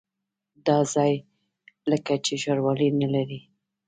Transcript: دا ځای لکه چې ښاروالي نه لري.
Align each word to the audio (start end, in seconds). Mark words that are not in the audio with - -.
دا 0.65 0.77
ځای 0.93 1.13
لکه 1.91 2.13
چې 2.25 2.33
ښاروالي 2.43 2.87
نه 3.01 3.07
لري. 3.15 3.41